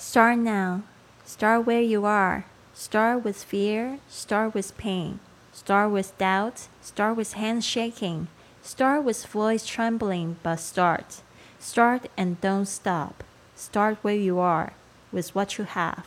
[0.00, 0.82] Start now.
[1.24, 2.44] Start where you are.
[2.74, 3.98] Start with fear.
[4.08, 5.18] Start with pain.
[5.52, 6.68] Start with doubt.
[6.82, 8.28] Start with hands shaking.
[8.62, 11.22] Start with voice trembling, but start.
[11.58, 13.24] Start and don't stop.
[13.54, 14.72] Start where you are
[15.10, 16.04] with what you have.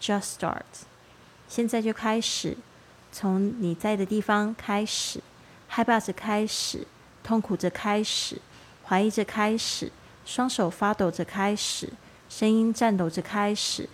[0.00, 0.86] Just start.
[1.48, 2.56] 现在就开始，
[3.10, 5.20] 从你在的地方开始，
[5.68, 6.86] 害怕着开始，
[7.22, 8.40] 痛苦着开始，
[8.86, 9.90] 怀疑着开始，
[10.24, 11.92] 双手发抖着开始，
[12.29, 13.89] 声音颤抖着开始。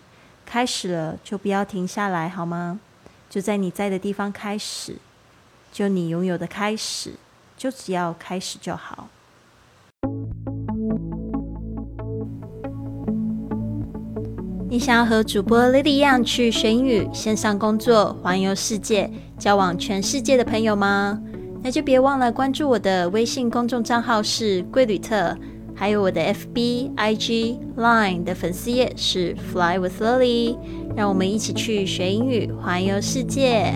[0.46, 2.80] 开始了就不要停下来，好吗？
[3.28, 4.98] 就在你在的地方开始，
[5.72, 7.14] 就你拥有的开始，
[7.58, 9.08] 就只要开始就好。
[14.70, 19.10] 你想要和主播 Lily 一样去学英语、线上工作、环游世界、
[19.40, 21.20] 交往全世界的朋友吗？
[21.64, 25.36] 那就别忘了关注我的微信公众账号是贵旅特，
[25.75, 30.57] 还有我的 FB、IG、Line 的粉丝页是 Fly with Lily，
[30.95, 33.75] 让我们一起去学英语、环游世界。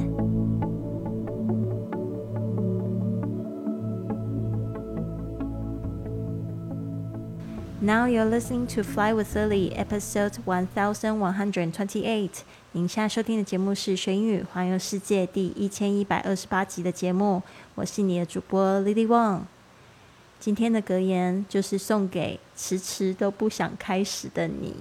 [7.81, 12.31] Now you're listening to Fly with Lily, episode one thousand one hundred twenty-eight.
[12.73, 17.43] 您现在收听的节目是学英语环游世界第一千一百二十八集的节目，
[17.75, 19.41] 我是你的主播 Lily Wang。
[20.40, 24.74] 今天的格言就是送给迟迟都不想开始的你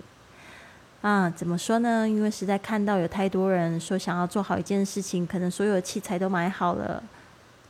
[1.00, 1.28] 啊！
[1.28, 2.08] 怎么说呢？
[2.08, 7.02] 因为实在看到有太多人说想要做好一件事情，可能所有的器材都买好了，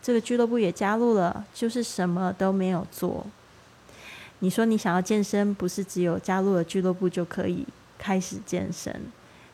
[0.03, 3.27] 这个俱乐部也加入了，就是什么都没有做。
[4.41, 7.67] 你说你想要健身，不是只有加入了俱乐部就可以
[7.99, 8.95] 开始健身。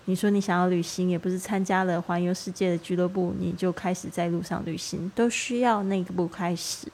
[0.07, 6.89] 你说你想要旅行，也不是参加了环游世界的俱乐部你就开始在路上旅行，都需要那个步开始。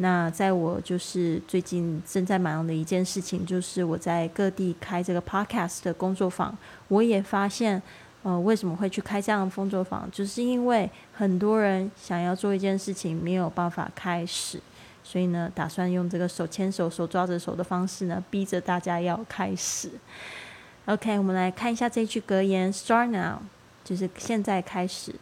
[0.00, 6.56] 那在我就是最近正在忙的一件事情，就是我在各地开这个 podcast 的工作坊。
[6.86, 7.82] 我也发现，
[8.22, 14.60] 呃，为什么会去开这样的工作坊，就是因为很多人想要做一件事情，没有办法开始。
[15.02, 19.90] 所以呢，打算用这个手牵手、手抓着手的方式呢，逼着大家要开始。
[20.84, 23.38] OK，我们来看一下这句格言：Start now，
[23.82, 25.14] 就是现在开始。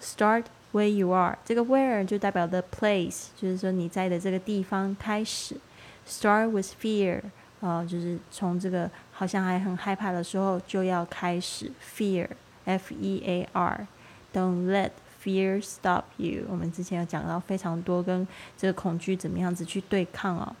[0.00, 5.56] Start where you are，这个 where 就代表 the place，就是说你在的这个地方开始。
[6.06, 7.20] Start with fear，
[7.60, 11.70] 啊，就是从这个好像还很害怕的时候就要开始。
[11.96, 12.26] Fear，F-E-A-R，Don't
[14.66, 14.90] let
[15.22, 16.44] Fear stop you。
[16.48, 18.26] 我们之前有讲到非常多跟
[18.58, 20.56] 这个恐惧怎么样子去对抗哦。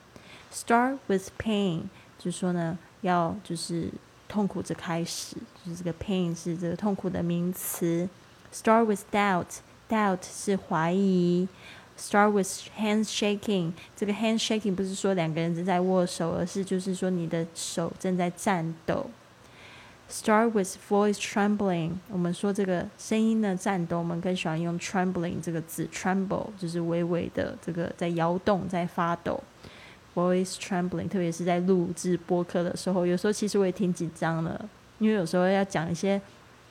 [0.52, 1.82] Start with pain，
[2.18, 3.90] 就是说呢，要就是
[4.28, 5.34] 痛苦着开始，
[5.64, 8.08] 就是这个 pain 是这个痛苦的名词。
[8.52, 9.46] Start with doubt
[9.92, 11.46] Doubt 是怀疑。
[11.98, 12.48] Start with
[12.80, 19.10] hands shaking，这个 hands shaking 不是说两个人正在握手，而是就是说你的手正在颤抖。
[20.10, 21.90] Start with voice trembling。
[22.10, 29.38] 我们说这个声音的颤抖，我们更喜欢用 trembling 这个字，tremble 就是微微的这个在摇动，在发抖。
[30.14, 34.58] Voice trembling，特别是在录制播客的时候，有时候其实我也挺紧张的，
[34.98, 36.20] 因为有时候要讲一些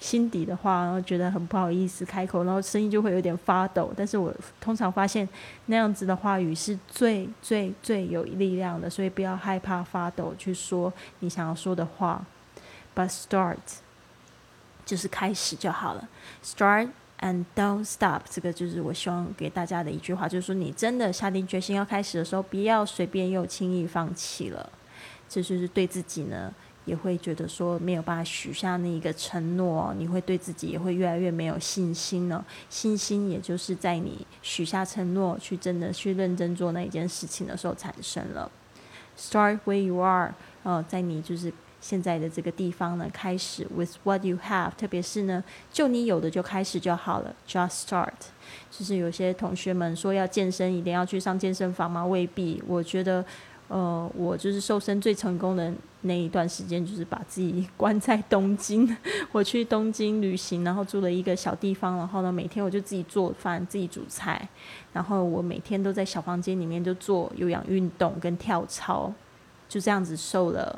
[0.02, 3.94] 心底的话，然后觉得很不好意思开口，然后声音就会有点发抖。
[3.96, 5.28] 但是我通常发现
[5.68, 12.26] 那样子的话语是最最最有力量的，所以不要害怕发抖，去说你想要说的话。
[12.96, 13.58] But start，
[14.84, 16.10] 就是开始就好了。
[16.44, 24.68] Start and don't stop，这个就是我希望给大家的一句话，就是说你真的下定决心要开始的时候，不要随便又轻易放弃了。
[25.30, 26.54] 这就是对自己呢，
[26.86, 32.46] 也会觉得说没有办法许下那一个承诺，你会对自己也会越来越没有信心了。
[32.70, 38.52] 信心也就是在你许下承诺，去真的去认真做那一件事情的时候产生了。
[39.18, 40.34] Start where you are，
[40.64, 41.54] 呃，在你就是。
[41.84, 45.44] 现在的这个地方呢，开始 with what you have，特别是呢，
[45.74, 48.14] 就你有的就开始就好了，just start。
[48.70, 52.06] 就是有些同学们说要健身，一定要去上健身房吗？
[52.06, 52.62] 未必。
[52.68, 53.26] 我觉得，
[53.72, 58.98] 呃，我就是瘦身最成功的那一段时间，就是把自己关在东京。
[59.32, 64.46] 我去东京旅行，然后住了一个小地方，然后呢，每天我就自己做饭，自己煮菜，
[64.92, 69.10] 然后我每天都在小房间里面就做有氧运动跟跳操，
[69.70, 70.78] 就这样子瘦了。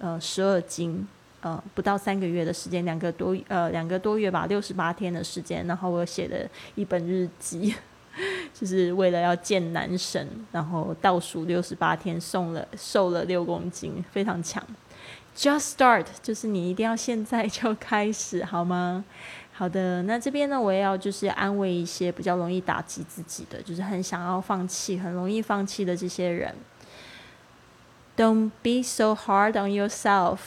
[0.00, 1.08] 呃，十二斤，
[1.40, 7.74] 呃，不到三个月的时间，两个多，呃，两个多月吧，六十八天的时间，然后我写了一本日记，
[8.52, 14.62] 就是为了要见男神，然后倒数六十八天，送了瘦了六公斤，非常强。
[15.36, 19.04] Just start，就是你一定要现在就开始，好吗？
[19.52, 26.54] 好的，那这边呢，我也要就是安慰一些比较容易打击自己的，就是很想要放弃，很容易放弃的这些人。
[28.16, 30.38] Don't be so hard on yourself。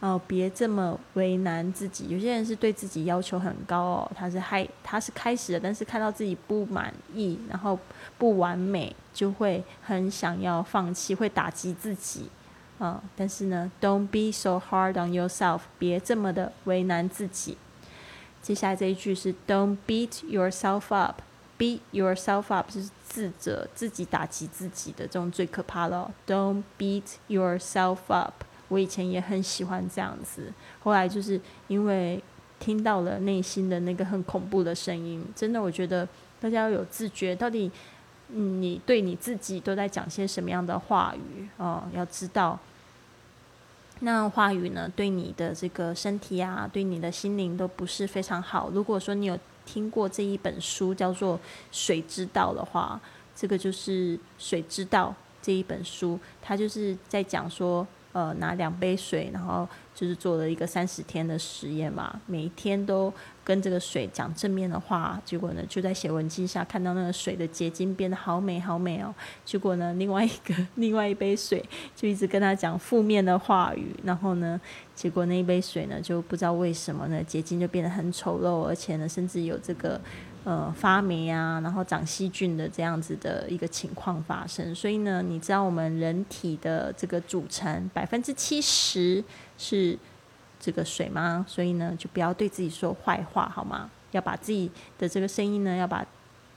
[0.00, 2.08] 哦，别这么为难自己。
[2.08, 7.78] 有些人是对自己要求很高哦，他是开他是开始了，但是看到自己不满意，然后
[8.18, 12.28] 不完美，就会很想要放弃，会打击自己。
[12.78, 17.56] 嗯，但是呢，Don't be so hard on yourself，别这么的为难自己。
[18.42, 26.12] 接下来这一句是 Don't beat yourself up，beat yourself up 是自责、自己打击自己的这种最可怕了。
[26.26, 28.44] Don't beat yourself up。
[28.68, 30.52] 我以前也很喜欢这样子，
[30.82, 32.20] 后来就是因为
[32.58, 36.08] 听到了内心的那个很恐怖的声音，真的，我觉得
[36.40, 37.70] 大家要有自觉，到底
[38.28, 42.58] 你对你自己都在讲些什么样的话语哦，要知道，
[44.00, 48.70] 那话语呢，对你的这个身体啊，对你的心灵都不是非常好。
[48.70, 51.38] 如果说你有听过这一本书叫做
[51.70, 53.00] 《水之道》的话，
[53.36, 55.10] 这个就是《水之道》
[55.40, 57.86] 这一本书，它就是在讲说。
[58.16, 63.12] 呃，拿两杯水，然后就是做了一个三十天的实验嘛，每一天都
[63.44, 69.14] 跟这个水讲正面的话，结果呢，就在写文记下看到那个水的结晶变得好美好美哦。
[69.44, 71.62] 结果呢，另外一个 另外一杯水
[71.94, 74.58] 就一直跟他讲负面的话语，然后呢，
[74.94, 80.00] 结果那一杯水呢，就不知道为什么呢，结晶就变得很丑陋，而且呢，甚至有这个。
[80.46, 89.24] 呃，发霉啊，然后长细菌的这样子的一个情况发生，所以呢，你知道我们人体的这个组成百分之七十
[89.58, 89.98] 是
[90.60, 91.44] 这个水吗？
[91.48, 93.90] 所以呢，就不要对自己说坏话，好吗？
[94.12, 96.06] 要把自己的这个声音呢，要把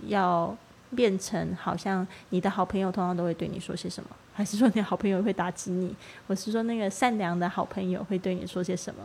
[0.06, 0.56] 要
[0.96, 5.96] 变成好像你的好朋友通常都会对你说些什么，还是说你好朋友会打击你？
[6.28, 9.04] 我是说那个善良的好朋友会对你说些什么？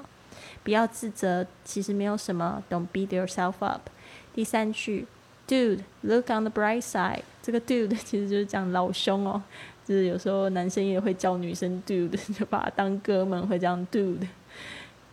[0.63, 3.89] 不要自责，其实没有什么，Don't beat yourself up。
[4.35, 5.07] 第三句
[5.47, 7.23] ，Dude，look on the bright side。
[7.41, 9.41] 这个 Dude 其实就是讲老兄哦，
[9.87, 14.27] 就是有时候男生也会叫女生 Dude，就把他当哥们，会这样 Dude。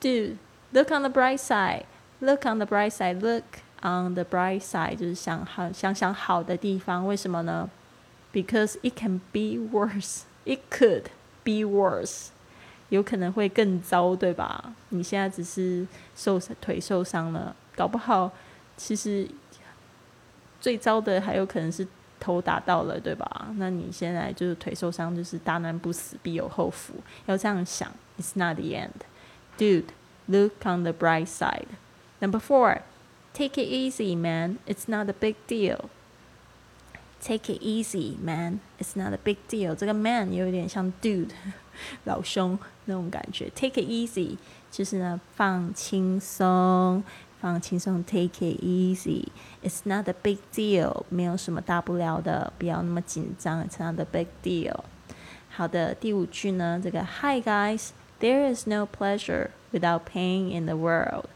[0.02, 1.84] Dude，look on the bright side。
[2.20, 3.20] Look on the bright side。
[3.20, 3.44] Look
[3.82, 7.06] on the bright side，就是想好想想好的地方。
[7.06, 7.70] 为什么呢
[8.34, 10.22] ？Because it can be worse。
[10.46, 11.06] It could
[11.44, 12.30] be worse。
[12.90, 14.74] 有可能会更糟，对吧？
[14.90, 18.32] 你现在只是受腿受伤了，搞不好。
[18.84, 19.28] 其实
[20.60, 21.88] 最糟的还有可能是
[22.20, 23.48] 头打到了，对吧？
[23.58, 26.96] 那你现在就是腿受伤，就是大难不死必有后福，
[27.28, 27.92] 要这样想。
[28.20, 29.02] It's not the end,
[29.58, 29.86] dude.
[30.28, 31.68] Look on the bright side.
[32.20, 32.82] Number four,
[33.34, 34.58] take it easy, man.
[34.66, 35.90] It's not a big deal.
[37.22, 38.62] Take it easy, man.
[38.80, 39.76] It's not a big deal.
[39.76, 41.30] 这个 man 有点像 dude
[42.06, 43.52] 老兄那种感觉。
[43.56, 44.38] Take it easy
[44.72, 47.04] 就是呢放轻松。
[47.41, 49.27] 放轻松，take it easy.
[49.63, 53.67] It's not a big deal，没有什么大不了的，不要那么紧张。
[53.67, 54.81] It's not a big deal。
[55.51, 57.91] 好的，第五句呢，这个 Hi guys,
[58.21, 61.27] there is no pleasure without pain in the world.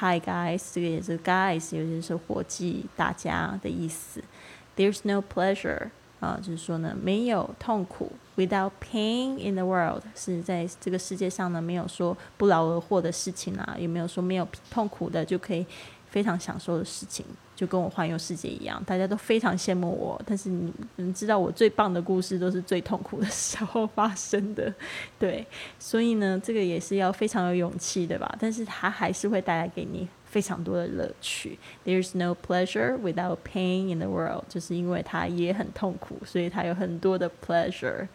[0.00, 4.22] Hi guys，这个也是 guys，有些是伙计、大家的意思。
[4.76, 5.90] There's no pleasure
[6.23, 8.09] 啊，就是说呢，没有痛苦。
[8.37, 15.65] Without pain in the world，是在这个世界上呢，没有说不劳而获的事情啊，也没有说没有痛苦的就可以
[16.09, 17.25] 非常享受的事情，
[17.55, 20.19] 就跟我环游世界一样，大家都非常羡慕我。
[20.25, 24.73] 但是你们知道，我最棒的故事都是最痛苦的时候发生的，
[25.19, 25.45] 对，
[25.77, 28.35] 所以呢，这个也是要非常有勇气，对吧？
[28.39, 30.07] 但是它还是会带来给你。
[30.33, 31.59] 非常多的乐趣。
[31.85, 38.07] There's no pleasure without pain in the world，就是因为它也很痛苦，所以它有很多的 pleasure。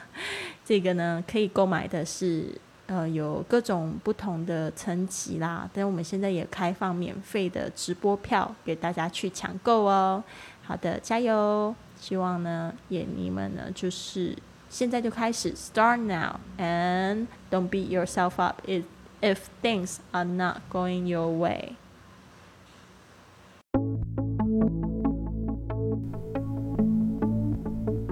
[0.64, 5.68] 这个呢，可以购买的是呃有各种不同的层级啦。
[5.74, 10.24] 但我们现在也开放免费的直播票给大家去抢购哦。
[10.68, 11.74] 好的，加油！
[11.98, 14.36] 希望呢，也你们呢，就是
[14.70, 18.84] 现在就开始，start now，and don't beat yourself up if
[19.22, 21.76] if things are not going your way。